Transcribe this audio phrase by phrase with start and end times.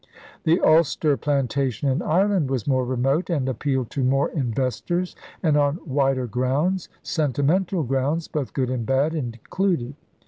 [0.45, 5.77] The Ulster 'Plantation' in Ireland was more remote and appealed to more investors and on
[5.85, 9.93] wider grounds— sentimental grounds, both good and bad, included.